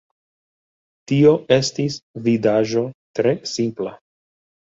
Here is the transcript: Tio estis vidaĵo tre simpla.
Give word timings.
Tio 1.11 1.33
estis 1.57 1.97
vidaĵo 2.29 2.83
tre 3.19 3.35
simpla. 3.53 3.93